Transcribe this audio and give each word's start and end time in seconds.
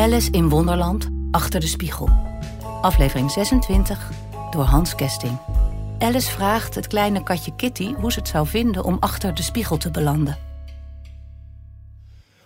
Alice 0.00 0.30
in 0.30 0.48
Wonderland, 0.48 1.08
Achter 1.30 1.60
de 1.60 1.66
Spiegel. 1.66 2.08
Aflevering 2.80 3.30
26, 3.30 4.10
door 4.50 4.62
Hans 4.62 4.94
Kesting. 4.94 5.38
Alice 5.98 6.30
vraagt 6.30 6.74
het 6.74 6.86
kleine 6.86 7.22
katje 7.22 7.56
Kitty 7.56 7.94
hoe 7.94 8.12
ze 8.12 8.18
het 8.18 8.28
zou 8.28 8.46
vinden 8.46 8.84
om 8.84 8.96
achter 9.00 9.34
de 9.34 9.42
spiegel 9.42 9.76
te 9.76 9.90
belanden. 9.90 10.38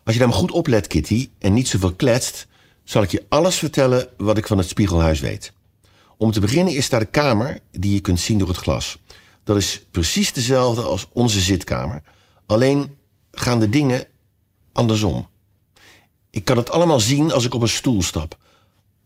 Als 0.05 0.15
je 0.15 0.21
nou 0.21 0.31
maar 0.31 0.41
goed 0.41 0.51
oplet, 0.51 0.87
Kitty, 0.87 1.31
en 1.39 1.53
niet 1.53 1.69
zoveel 1.69 1.95
kletst... 1.95 2.47
zal 2.85 3.03
ik 3.03 3.11
je 3.11 3.25
alles 3.29 3.57
vertellen 3.57 4.09
wat 4.17 4.39
ik 4.39 4.47
van 4.47 4.59
het 4.59 4.69
Spiegelhuis 4.69 5.21
weet. 5.21 5.53
Om 6.17 6.33
te 6.33 6.41
beginnen 6.41 6.75
is 6.75 6.89
daar 6.89 7.01
de 7.01 7.07
kamer 7.07 7.59
die 7.71 7.93
je 7.93 8.01
kunt 8.01 8.21
zien 8.21 8.39
door 8.39 8.49
het 8.49 8.57
glas. 8.57 8.99
Dat 9.45 9.57
is 9.57 9.87
precies 9.91 10.33
dezelfde 10.33 10.83
als 10.83 11.09
onze 11.13 11.41
zitkamer. 11.41 12.03
Alleen 12.47 12.97
gaan 13.31 13.61
de 13.61 13.69
dingen 13.69 14.07
andersom. 14.73 15.27
Ik 16.35 16.45
kan 16.45 16.57
het 16.57 16.71
allemaal 16.71 17.01
zien 17.01 17.33
als 17.33 17.45
ik 17.45 17.55
op 17.55 17.63
een 17.63 17.69
stoel 17.69 18.03
stap. 18.03 18.37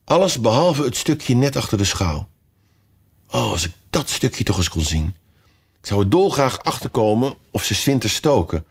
Alles 0.04 0.40
behalve 0.40 0.82
het 0.82 0.96
stukje 0.96 1.34
net 1.34 1.56
achter 1.56 1.78
de 1.78 1.84
schouw. 1.84 2.28
Oh, 3.30 3.50
als 3.50 3.64
ik 3.64 3.72
dat 3.90 4.08
stukje 4.08 4.44
toch 4.44 4.56
eens 4.56 4.68
kon 4.68 4.82
zien. 4.82 5.14
Ik 5.80 5.86
zou 5.86 6.00
er 6.00 6.10
dolgraag 6.10 6.62
achterkomen 6.62 7.34
of 7.50 7.64
ze 7.64 7.74
zwinters 7.74 8.14
stoken. 8.14 8.64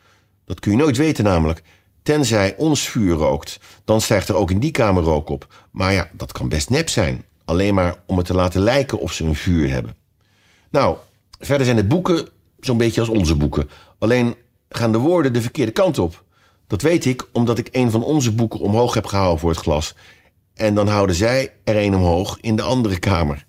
Dat 0.46 0.60
kun 0.60 0.72
je 0.72 0.78
nooit 0.78 0.98
weten 0.98 1.24
namelijk. 1.24 1.64
Tenzij 2.04 2.56
ons 2.58 2.90
vuur 2.90 3.16
rookt. 3.16 3.60
Dan 3.86 4.02
stijgt 4.02 4.30
er 4.30 4.36
ook 4.36 4.52
in 4.52 4.60
die 4.60 4.72
kamer 4.72 5.04
rook 5.04 5.30
op. 5.30 5.68
Maar 5.72 5.94
ja, 5.94 6.10
dat 6.14 6.32
kan 6.32 6.50
best 6.50 6.70
nep 6.70 6.90
zijn. 6.90 7.26
Alleen 7.46 7.74
maar 7.74 7.96
om 8.06 8.18
het 8.18 8.26
te 8.26 8.34
laten 8.34 8.62
lijken 8.62 9.00
of 9.00 9.14
ze 9.14 9.24
een 9.24 9.36
vuur 9.36 9.70
hebben. 9.70 9.96
Nou, 10.70 10.98
verder 11.40 11.66
zijn 11.66 11.78
het 11.78 11.88
boeken 11.88 12.30
zo'n 12.60 12.78
beetje 12.78 13.02
als 13.02 13.10
onze 13.10 13.36
boeken. 13.36 13.70
Alleen 14.00 14.36
gaan 14.70 14.92
de 14.92 14.98
woorden 14.98 15.34
de 15.34 15.42
verkeerde 15.42 15.72
kant 15.72 16.00
op. 16.00 16.26
Dat 16.68 16.82
weet 16.82 17.06
ik 17.06 17.28
omdat 17.34 17.58
ik 17.58 17.70
een 17.72 17.92
van 17.92 18.04
onze 18.04 18.32
boeken 18.32 18.60
omhoog 18.60 18.94
heb 18.94 19.06
gehouden 19.06 19.40
voor 19.40 19.50
het 19.50 19.60
glas. 19.60 19.96
En 20.54 20.76
dan 20.76 20.88
houden 20.88 21.16
zij 21.16 21.54
er 21.64 21.76
een 21.78 21.96
omhoog 21.96 22.38
in 22.42 22.56
de 22.56 22.62
andere 22.62 23.00
kamer. 23.00 23.46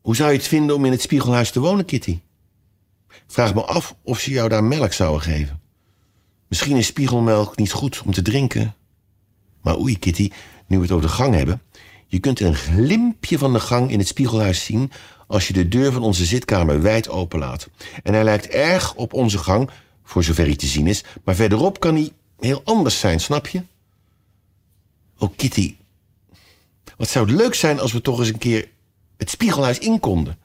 Hoe 0.00 0.16
zou 0.16 0.30
je 0.30 0.36
het 0.36 0.46
vinden 0.46 0.76
om 0.76 0.84
in 0.84 0.90
het 0.90 1.00
spiegelhuis 1.00 1.50
te 1.50 1.60
wonen, 1.60 1.84
Kitty? 1.84 2.20
Vraag 3.26 3.54
me 3.54 3.62
af 3.62 3.96
of 4.02 4.20
ze 4.20 4.30
jou 4.30 4.48
daar 4.48 4.64
melk 4.64 4.92
zouden 4.92 5.22
geven. 5.22 5.60
Misschien 6.48 6.76
is 6.76 6.86
spiegelmelk 6.86 7.56
niet 7.56 7.72
goed 7.72 8.02
om 8.04 8.12
te 8.12 8.22
drinken. 8.22 8.74
Maar 9.60 9.78
oei, 9.78 9.98
Kitty, 9.98 10.30
nu 10.66 10.76
we 10.76 10.82
het 10.82 10.92
over 10.92 11.06
de 11.06 11.12
gang 11.12 11.34
hebben. 11.34 11.62
Je 12.06 12.18
kunt 12.18 12.40
een 12.40 12.54
glimpje 12.54 13.38
van 13.38 13.52
de 13.52 13.60
gang 13.60 13.90
in 13.90 13.98
het 13.98 14.08
spiegelhuis 14.08 14.64
zien 14.64 14.90
als 15.26 15.46
je 15.46 15.52
de 15.52 15.68
deur 15.68 15.92
van 15.92 16.02
onze 16.02 16.24
zitkamer 16.24 16.82
wijd 16.82 17.08
openlaat. 17.08 17.68
En 18.02 18.14
hij 18.14 18.24
lijkt 18.24 18.46
erg 18.46 18.94
op 18.94 19.12
onze 19.12 19.38
gang, 19.38 19.70
voor 20.04 20.24
zover 20.24 20.44
hij 20.44 20.56
te 20.56 20.66
zien 20.66 20.86
is. 20.86 21.04
Maar 21.24 21.34
verderop 21.34 21.80
kan 21.80 21.94
hij 21.94 22.12
heel 22.38 22.60
anders 22.64 22.98
zijn, 22.98 23.20
snap 23.20 23.46
je? 23.46 23.62
Oh, 25.18 25.36
Kitty. 25.36 25.76
Wat 26.96 27.08
zou 27.08 27.26
het 27.26 27.36
leuk 27.40 27.54
zijn 27.54 27.80
als 27.80 27.92
we 27.92 28.00
toch 28.00 28.18
eens 28.18 28.28
een 28.28 28.38
keer 28.38 28.68
het 29.16 29.30
spiegelhuis 29.30 29.78
in 29.78 30.00
konden. 30.00 30.38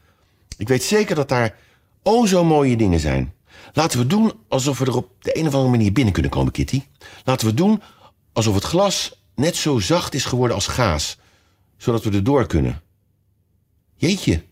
Ik 0.57 0.67
weet 0.67 0.83
zeker 0.83 1.15
dat 1.15 1.29
daar 1.29 1.55
o 2.03 2.25
zo 2.25 2.43
mooie 2.43 2.77
dingen 2.77 2.99
zijn. 2.99 3.33
Laten 3.73 3.99
we 3.99 4.07
doen 4.07 4.33
alsof 4.47 4.79
we 4.79 4.85
er 4.85 4.95
op 4.95 5.23
de 5.23 5.37
een 5.37 5.47
of 5.47 5.53
andere 5.53 5.71
manier 5.71 5.91
binnen 5.91 6.13
kunnen 6.13 6.31
komen, 6.31 6.51
Kitty. 6.51 6.83
Laten 7.23 7.47
we 7.47 7.53
doen 7.53 7.81
alsof 8.33 8.55
het 8.55 8.63
glas 8.63 9.21
net 9.35 9.55
zo 9.55 9.79
zacht 9.79 10.13
is 10.13 10.25
geworden 10.25 10.55
als 10.55 10.67
gaas, 10.67 11.17
zodat 11.77 12.03
we 12.03 12.11
er 12.11 12.23
door 12.23 12.47
kunnen. 12.47 12.81
Jeetje, 13.95 14.43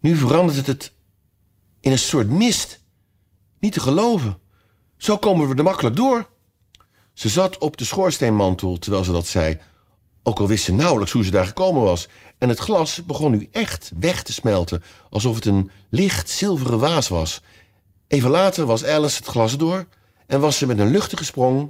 nu 0.00 0.16
verandert 0.16 0.66
het 0.66 0.92
in 1.80 1.92
een 1.92 1.98
soort 1.98 2.28
mist. 2.28 2.80
Niet 3.64 3.72
te 3.72 3.80
geloven. 3.80 4.38
Zo 4.96 5.16
komen 5.16 5.48
we 5.48 5.54
er 5.54 5.62
makkelijk 5.62 5.96
door. 5.96 6.28
Ze 7.12 7.28
zat 7.28 7.58
op 7.58 7.76
de 7.76 7.84
schoorsteenmantel 7.84 8.78
terwijl 8.78 9.04
ze 9.04 9.12
dat 9.12 9.26
zei, 9.26 9.58
ook 10.22 10.38
al 10.38 10.46
wist 10.46 10.64
ze 10.64 10.72
nauwelijks 10.72 11.12
hoe 11.12 11.24
ze 11.24 11.30
daar 11.30 11.46
gekomen 11.46 11.82
was. 11.82 12.08
En 12.38 12.48
het 12.48 12.58
glas 12.58 13.04
begon 13.04 13.30
nu 13.30 13.48
echt 13.52 13.92
weg 13.98 14.22
te 14.22 14.32
smelten, 14.32 14.82
alsof 15.10 15.34
het 15.34 15.44
een 15.44 15.70
licht 15.88 16.30
zilveren 16.30 16.78
waas 16.78 17.08
was. 17.08 17.40
Even 18.08 18.30
later 18.30 18.66
was 18.66 18.84
Alice 18.84 19.16
het 19.16 19.26
glas 19.26 19.56
door 19.56 19.86
en 20.26 20.40
was 20.40 20.58
ze 20.58 20.66
met 20.66 20.78
een 20.78 20.90
luchtige 20.90 21.24
sprong 21.24 21.68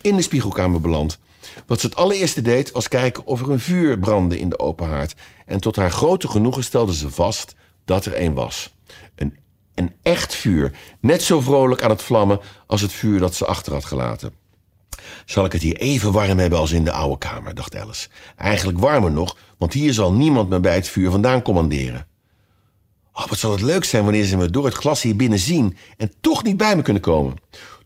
in 0.00 0.16
de 0.16 0.22
spiegelkamer 0.22 0.80
beland. 0.80 1.18
Wat 1.66 1.80
ze 1.80 1.86
het 1.86 1.96
allereerste 1.96 2.42
deed 2.42 2.70
was 2.70 2.88
kijken 2.88 3.26
of 3.26 3.40
er 3.40 3.50
een 3.50 3.60
vuur 3.60 3.98
brandde 3.98 4.38
in 4.38 4.48
de 4.48 4.58
open 4.58 4.88
haard. 4.88 5.14
En 5.46 5.60
tot 5.60 5.76
haar 5.76 5.90
grote 5.90 6.28
genoegen 6.28 6.64
stelde 6.64 6.94
ze 6.94 7.10
vast 7.10 7.54
dat 7.84 8.04
er 8.04 8.20
een 8.20 8.34
was. 8.34 8.74
Een, 9.14 9.36
een 9.74 9.92
echt 10.02 10.34
vuur, 10.34 10.72
net 11.00 11.22
zo 11.22 11.40
vrolijk 11.40 11.82
aan 11.82 11.90
het 11.90 12.02
vlammen 12.02 12.40
als 12.66 12.80
het 12.80 12.92
vuur 12.92 13.18
dat 13.18 13.34
ze 13.34 13.46
achter 13.46 13.72
had 13.72 13.84
gelaten. 13.84 14.32
Zal 15.24 15.44
ik 15.44 15.52
het 15.52 15.62
hier 15.62 15.76
even 15.76 16.12
warm 16.12 16.38
hebben 16.38 16.58
als 16.58 16.72
in 16.72 16.84
de 16.84 16.92
oude 16.92 17.18
kamer, 17.18 17.54
dacht 17.54 17.76
Alice. 17.76 18.08
Eigenlijk 18.36 18.78
warmer 18.78 19.12
nog, 19.12 19.36
want 19.58 19.72
hier 19.72 19.92
zal 19.92 20.12
niemand 20.12 20.48
me 20.48 20.60
bij 20.60 20.74
het 20.74 20.88
vuur 20.88 21.10
vandaan 21.10 21.42
commanderen. 21.42 22.06
Oh, 23.12 23.26
wat 23.26 23.38
zal 23.38 23.50
het 23.50 23.60
leuk 23.60 23.84
zijn 23.84 24.02
wanneer 24.02 24.24
ze 24.24 24.36
me 24.36 24.50
door 24.50 24.64
het 24.64 24.74
glas 24.74 25.02
hier 25.02 25.16
binnen 25.16 25.38
zien 25.38 25.76
en 25.96 26.12
toch 26.20 26.42
niet 26.42 26.56
bij 26.56 26.76
me 26.76 26.82
kunnen 26.82 27.02
komen. 27.02 27.36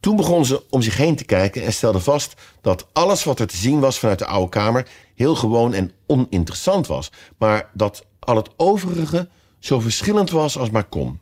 Toen 0.00 0.16
begon 0.16 0.44
ze 0.44 0.62
om 0.70 0.82
zich 0.82 0.96
heen 0.96 1.16
te 1.16 1.24
kijken 1.24 1.62
en 1.62 1.72
stelde 1.72 2.00
vast 2.00 2.34
dat 2.60 2.86
alles 2.92 3.24
wat 3.24 3.40
er 3.40 3.46
te 3.46 3.56
zien 3.56 3.80
was 3.80 3.98
vanuit 3.98 4.18
de 4.18 4.26
oude 4.26 4.48
kamer 4.48 4.88
heel 5.14 5.34
gewoon 5.34 5.74
en 5.74 5.92
oninteressant 6.06 6.86
was, 6.86 7.12
maar 7.38 7.70
dat 7.74 8.04
al 8.18 8.36
het 8.36 8.50
overige 8.56 9.28
zo 9.58 9.80
verschillend 9.80 10.30
was 10.30 10.58
als 10.58 10.70
maar 10.70 10.84
kon. 10.84 11.20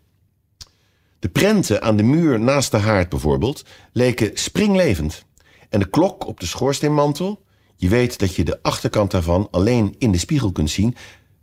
De 1.26 1.32
prenten 1.32 1.82
aan 1.82 1.96
de 1.96 2.02
muur 2.02 2.40
naast 2.40 2.70
de 2.70 2.76
haard 2.76 3.08
bijvoorbeeld 3.08 3.64
leken 3.92 4.30
springlevend. 4.34 5.24
En 5.68 5.80
de 5.80 5.90
klok 5.90 6.26
op 6.26 6.40
de 6.40 6.46
schoorsteenmantel, 6.46 7.42
je 7.76 7.88
weet 7.88 8.18
dat 8.18 8.34
je 8.34 8.44
de 8.44 8.58
achterkant 8.62 9.10
daarvan 9.10 9.48
alleen 9.50 9.94
in 9.98 10.12
de 10.12 10.18
spiegel 10.18 10.52
kunt 10.52 10.70
zien, 10.70 10.96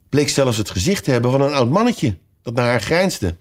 bleek 0.09 0.29
zelfs 0.29 0.57
het 0.57 0.69
gezicht 0.69 1.03
te 1.03 1.11
hebben 1.11 1.31
van 1.31 1.41
een 1.41 1.53
oud 1.53 1.69
mannetje 1.69 2.17
dat 2.41 2.53
naar 2.53 2.65
haar 2.65 2.81
grijnsde. 2.81 3.37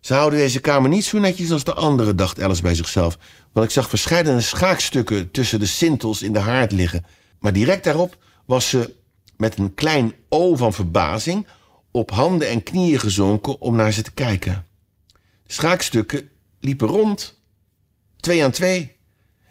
Ze 0.00 0.14
houden 0.14 0.38
deze 0.38 0.60
kamer 0.60 0.90
niet 0.90 1.04
zo 1.04 1.18
netjes 1.18 1.50
als 1.50 1.64
de 1.64 1.74
andere, 1.74 2.14
dacht 2.14 2.40
Alice 2.40 2.62
bij 2.62 2.74
zichzelf. 2.74 3.18
Want 3.52 3.66
ik 3.66 3.72
zag 3.72 3.88
verschillende 3.88 4.40
schaakstukken 4.40 5.30
tussen 5.30 5.58
de 5.58 5.66
sintels 5.66 6.22
in 6.22 6.32
de 6.32 6.38
haard 6.38 6.72
liggen. 6.72 7.04
Maar 7.40 7.52
direct 7.52 7.84
daarop 7.84 8.16
was 8.46 8.68
ze 8.68 8.94
met 9.36 9.58
een 9.58 9.74
klein 9.74 10.14
O 10.28 10.56
van 10.56 10.72
verbazing 10.72 11.46
op 11.90 12.10
handen 12.10 12.48
en 12.48 12.62
knieën 12.62 13.00
gezonken 13.00 13.60
om 13.60 13.76
naar 13.76 13.92
ze 13.92 14.02
te 14.02 14.12
kijken. 14.12 14.66
Schaakstukken 15.50 16.28
liepen 16.60 16.88
rond, 16.88 17.40
twee 18.20 18.44
aan 18.44 18.50
twee. 18.50 18.96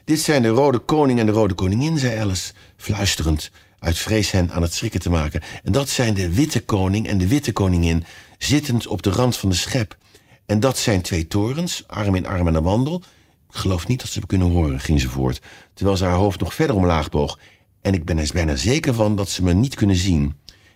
Dit 0.05 0.19
zijn 0.19 0.41
de 0.41 0.47
rode 0.47 0.79
koning 0.79 1.19
en 1.19 1.25
de 1.25 1.31
rode 1.31 1.53
koningin, 1.53 1.97
zei 1.97 2.19
Alice, 2.19 2.53
fluisterend, 2.75 3.51
uit 3.79 3.97
vrees 3.97 4.31
hen 4.31 4.51
aan 4.51 4.61
het 4.61 4.73
schrikken 4.73 4.99
te 4.99 5.09
maken. 5.09 5.41
En 5.63 5.71
dat 5.71 5.89
zijn 5.89 6.13
de 6.13 6.33
witte 6.33 6.65
koning 6.65 7.07
en 7.07 7.17
de 7.17 7.27
witte 7.27 7.51
koningin, 7.51 8.03
zittend 8.37 8.87
op 8.87 9.01
de 9.01 9.09
rand 9.09 9.37
van 9.37 9.49
de 9.49 9.55
schep. 9.55 9.97
En 10.45 10.59
dat 10.59 10.77
zijn 10.77 11.01
twee 11.01 11.27
torens, 11.27 11.83
arm 11.87 12.15
in 12.15 12.25
arm 12.25 12.47
aan 12.47 12.53
de 12.53 12.61
wandel. 12.61 13.03
Ik 13.49 13.55
geloof 13.55 13.87
niet 13.87 13.99
dat 13.99 14.09
ze 14.09 14.19
me 14.19 14.25
kunnen 14.25 14.51
horen, 14.51 14.79
ging 14.79 15.01
ze 15.01 15.09
voort, 15.09 15.41
terwijl 15.73 15.97
ze 15.97 16.05
haar 16.05 16.13
hoofd 16.13 16.39
nog 16.39 16.53
verder 16.53 16.75
omlaag 16.75 17.09
boog. 17.09 17.39
En 17.81 17.93
ik 17.93 18.05
ben 18.05 18.17
er 18.17 18.29
bijna 18.33 18.55
zeker 18.55 18.93
van 18.93 19.15
dat 19.15 19.29
ze 19.29 19.43
me 19.43 19.53
niet 19.53 19.75
kunnen 19.75 19.95
zien. 19.95 20.35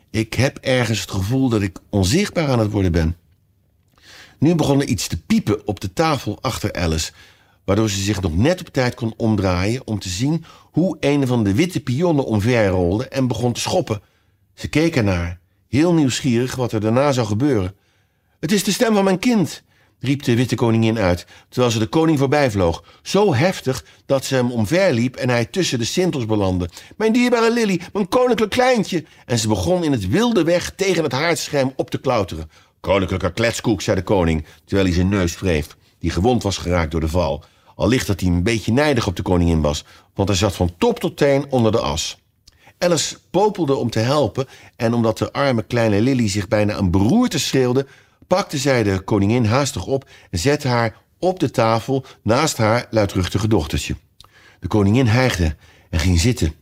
Ik 0.10 0.34
heb 0.34 0.58
ergens 0.58 1.02
het 1.02 1.12
gevoel 1.12 1.50
dat 1.50 1.62
ik 1.62 1.80
onzichtbaar 1.90 2.48
aan 2.48 2.60
het 2.60 2.72
worden 2.72 2.92
ben. 2.92 3.16
Nu 4.42 4.56
begon 4.56 4.82
er 4.82 4.88
iets 4.88 5.08
te 5.08 5.22
piepen 5.22 5.68
op 5.68 5.80
de 5.80 5.94
tafel 5.94 6.38
achter 6.42 6.74
Alice 6.74 7.12
waardoor 7.64 7.90
ze 7.90 8.02
zich 8.02 8.22
nog 8.22 8.38
net 8.38 8.60
op 8.60 8.68
tijd 8.68 8.96
kon 8.96 9.14
omdraaien 9.18 9.88
om 9.88 10.00
te 10.00 10.10
zien 10.10 10.46
hoe 10.72 10.98
een 11.00 11.28
van 11.28 11.44
de 11.44 11.54
witte 11.54 11.80
pionnen 11.80 12.26
omverrolde 12.26 13.08
en 13.08 13.28
begon 13.28 13.54
te 13.54 13.60
schoppen. 13.60 14.02
Ze 14.54 14.68
keek 14.68 14.96
ernaar, 14.96 15.40
heel 15.68 15.94
nieuwsgierig 15.94 16.56
wat 16.56 16.72
er 16.72 16.80
daarna 16.80 17.12
zou 17.12 17.28
gebeuren. 17.28 17.76
Het 18.40 18.52
is 18.52 18.64
de 18.64 18.72
stem 18.72 18.94
van 18.94 19.04
mijn 19.04 19.20
kind, 19.20 19.64
riep 20.00 20.24
de 20.24 20.36
witte 20.36 20.56
koningin 20.56 20.98
uit, 20.98 21.26
terwijl 21.50 21.72
ze 21.72 21.80
de 21.80 21.88
koning 21.88 22.18
voorbij 22.20 22.52
vloog. 22.52 22.84
Zo 23.02 23.34
heftig 23.34 23.86
dat 24.06 24.26
ze 24.26 24.36
hem 24.36 24.52
omverliep 24.52 25.16
en 25.16 25.30
hij 25.30 25.46
tussen 25.46 25.80
de 25.80 25.86
sintels 25.86 26.26
belandde. 26.26 26.70
Mijn 26.98 27.14
dierbare 27.14 27.54
Lily, 27.54 27.82
mijn 27.94 28.08
koninklijk 28.08 28.52
kleintje! 28.52 29.06
En 29.26 29.40
ze 29.40 29.48
begon 29.48 29.84
in 29.84 29.92
het 29.92 30.08
wilde 30.08 30.44
weg 30.44 30.74
tegen 30.76 31.04
het 31.04 31.12
haardscherm 31.12 31.74
op 31.76 31.90
te 31.90 31.98
klauteren. 31.98 32.50
Koninklijke 32.82 33.34
kletskoek, 33.34 33.82
zei 33.82 33.96
de 33.96 34.04
koning, 34.04 34.46
terwijl 34.66 34.88
hij 34.88 34.96
zijn 34.96 35.10
neus 35.10 35.40
wreef, 35.40 35.78
die 36.00 36.12
gewond 36.12 36.44
was 36.44 36.58
geraakt 36.58 36.92
door 36.92 37.00
de 37.00 37.08
val. 37.08 37.44
Allicht 37.76 38.08
dat 38.08 38.20
hij 38.20 38.30
een 38.30 38.44
beetje 38.44 38.72
nijdig 38.72 39.08
op 39.08 39.16
de 39.16 39.22
koningin 39.22 39.62
was, 39.62 39.86
want 40.14 40.30
hij 40.30 40.38
zat 40.38 40.56
van 40.56 40.74
top 40.78 41.00
tot 41.00 41.18
teen 41.18 41.46
onder 41.50 41.72
de 41.72 41.80
as. 41.80 42.18
Alice 42.78 43.18
popelde 43.32 43.76
om 43.76 43.90
te 43.90 44.00
helpen 44.00 44.48
en 44.76 44.94
omdat 44.94 45.18
de 45.18 45.32
arme 45.32 45.64
kleine 45.64 46.02
Lily 46.02 46.30
zich 46.30 46.48
bijna 46.48 46.78
een 46.78 46.92
beroerte 46.92 47.40
schreeuwde, 47.40 47.88
pakte 48.28 48.58
zij 48.58 48.84
de 48.84 49.00
koningin 49.00 49.46
haastig 49.46 49.86
op 49.86 50.10
en 50.30 50.40
zette 50.40 50.68
haar 50.68 50.96
op 51.20 51.40
de 51.40 51.52
tafel 51.52 52.06
naast 52.24 52.58
haar 52.58 52.88
luidruchtige 52.90 53.48
dochtertje. 53.48 53.96
De 54.60 54.68
koningin 54.68 55.08
hijgde 55.08 55.56
en 55.90 56.00
ging 56.00 56.20
zitten. 56.20 56.54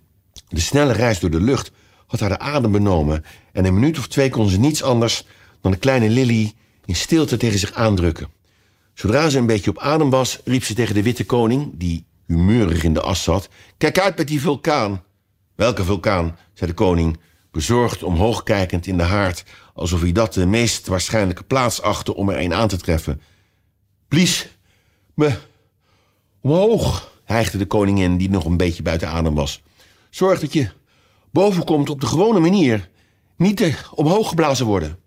De 0.47 0.59
snelle 0.59 0.93
reis 0.93 1.19
door 1.19 1.29
de 1.29 1.41
lucht 1.41 1.71
had 2.07 2.19
haar 2.19 2.29
de 2.29 2.39
adem 2.39 2.71
benomen 2.71 3.25
en 3.51 3.65
een 3.65 3.73
minuut 3.73 3.97
of 3.97 4.07
twee 4.07 4.29
kon 4.29 4.49
ze 4.49 4.59
niets 4.59 4.83
anders 4.83 5.25
dan 5.61 5.71
de 5.71 5.77
kleine 5.77 6.09
Lily 6.09 6.53
in 6.85 6.95
stilte 6.95 7.37
tegen 7.37 7.59
zich 7.59 7.73
aandrukken. 7.73 8.29
Zodra 8.93 9.29
ze 9.29 9.37
een 9.37 9.45
beetje 9.45 9.69
op 9.69 9.79
adem 9.79 10.09
was, 10.09 10.39
riep 10.43 10.63
ze 10.63 10.73
tegen 10.73 10.95
de 10.95 11.03
witte 11.03 11.25
koning, 11.25 11.71
die 11.73 12.05
humeurig 12.27 12.83
in 12.83 12.93
de 12.93 13.01
as 13.01 13.23
zat. 13.23 13.49
Kijk 13.77 13.99
uit 13.99 14.17
met 14.17 14.27
die 14.27 14.41
vulkaan. 14.41 15.03
Welke 15.55 15.83
vulkaan? 15.83 16.37
zei 16.53 16.69
de 16.69 16.75
koning, 16.75 17.19
bezorgd 17.51 18.03
omhoog 18.03 18.43
kijkend 18.43 18.87
in 18.87 18.97
de 18.97 19.03
haard, 19.03 19.43
alsof 19.73 20.01
hij 20.01 20.11
dat 20.11 20.33
de 20.33 20.45
meest 20.45 20.87
waarschijnlijke 20.87 21.43
plaats 21.43 21.81
achtte 21.81 22.15
om 22.15 22.29
er 22.29 22.39
een 22.39 22.53
aan 22.53 22.67
te 22.67 22.77
treffen. 22.77 23.21
Blies 24.07 24.47
me 25.13 25.31
omhoog, 26.41 27.11
hijgde 27.23 27.57
de 27.57 27.65
koningin, 27.65 28.17
die 28.17 28.29
nog 28.29 28.45
een 28.45 28.57
beetje 28.57 28.83
buiten 28.83 29.09
adem 29.09 29.35
was. 29.35 29.61
Zorg 30.09 30.39
dat 30.39 30.53
je 30.53 30.69
boven 31.31 31.63
komt 31.63 31.89
op 31.89 32.01
de 32.01 32.07
gewone 32.07 32.39
manier, 32.39 32.89
niet 33.37 33.57
te 33.57 33.73
omhoog 33.95 34.29
geblazen 34.29 34.65
worden. 34.65 34.99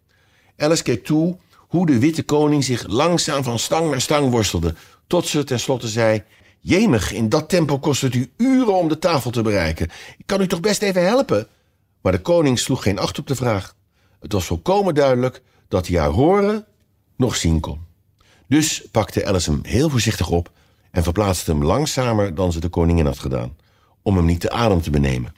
Alice 0.56 0.82
keek 0.82 1.04
toe 1.04 1.38
hoe 1.56 1.86
de 1.86 1.98
witte 1.98 2.22
koning 2.22 2.64
zich 2.64 2.86
langzaam 2.86 3.42
van 3.42 3.58
stang 3.58 3.90
naar 3.90 4.00
stang 4.00 4.30
worstelde, 4.30 4.74
tot 5.06 5.26
ze 5.26 5.44
tenslotte 5.44 5.88
zei: 5.88 6.22
Jemig, 6.60 7.12
in 7.12 7.28
dat 7.28 7.48
tempo 7.48 7.78
kost 7.78 8.02
het 8.02 8.14
u 8.14 8.30
uren 8.36 8.74
om 8.74 8.88
de 8.88 8.98
tafel 8.98 9.30
te 9.30 9.42
bereiken. 9.42 9.90
Ik 10.18 10.26
kan 10.26 10.40
u 10.40 10.46
toch 10.46 10.60
best 10.60 10.82
even 10.82 11.04
helpen? 11.04 11.46
Maar 12.00 12.12
de 12.12 12.20
koning 12.20 12.58
sloeg 12.58 12.82
geen 12.82 12.98
acht 12.98 13.18
op 13.18 13.26
de 13.26 13.34
vraag. 13.34 13.74
Het 14.20 14.32
was 14.32 14.44
volkomen 14.44 14.94
duidelijk 14.94 15.42
dat 15.68 15.86
hij 15.86 15.98
haar 15.98 16.10
horen 16.10 16.66
nog 17.16 17.36
zien 17.36 17.60
kon. 17.60 17.80
Dus 18.46 18.84
pakte 18.90 19.26
Alice 19.26 19.50
hem 19.50 19.60
heel 19.62 19.90
voorzichtig 19.90 20.30
op 20.30 20.50
en 20.90 21.02
verplaatste 21.02 21.50
hem 21.50 21.64
langzamer 21.64 22.34
dan 22.34 22.52
ze 22.52 22.60
de 22.60 22.68
koningin 22.68 23.06
had 23.06 23.18
gedaan, 23.18 23.56
om 24.02 24.16
hem 24.16 24.24
niet 24.24 24.42
de 24.42 24.50
adem 24.50 24.80
te 24.80 24.90
benemen. 24.90 25.34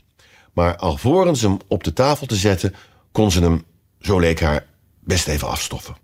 Maar 0.53 0.77
alvorens 0.77 1.41
hem 1.41 1.59
op 1.67 1.85
de 1.85 1.93
tafel 1.93 2.27
te 2.27 2.37
zetten, 2.37 2.75
kon 3.13 3.31
ze 3.31 3.41
hem, 3.41 3.65
zo 4.01 4.19
leek 4.19 4.41
haar, 4.41 4.67
best 5.05 5.29
even 5.29 5.49
afstoffen. 5.49 5.97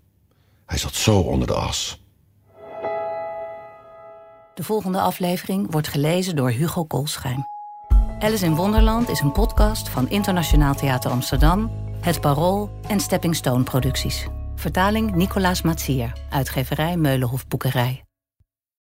Hij 0.65 0.77
zat 0.77 0.93
zo 0.93 1.19
onder 1.19 1.47
de 1.47 1.53
as. 1.53 2.03
De 4.53 4.63
volgende 4.63 5.01
aflevering 5.01 5.71
wordt 5.71 5.87
gelezen 5.87 6.35
door 6.35 6.49
Hugo 6.49 6.83
Kolschijn. 6.83 7.47
Alice 8.19 8.45
in 8.45 8.55
Wonderland 8.55 9.09
is 9.09 9.19
een 9.19 9.31
podcast 9.31 9.89
van 9.89 10.09
Internationaal 10.09 10.75
Theater 10.75 11.11
Amsterdam, 11.11 11.71
Het 12.01 12.21
Parool 12.21 12.69
en 12.87 12.99
Stepping 12.99 13.35
Stone 13.35 13.63
Producties. 13.63 14.27
Vertaling 14.55 15.15
Nicolaas 15.15 15.61
Matsier, 15.61 16.13
uitgeverij 16.29 16.97
Meulenhof 16.97 17.47
Boekerij. 17.47 18.03